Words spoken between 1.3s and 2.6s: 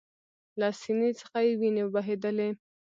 یې ویني بهېدلې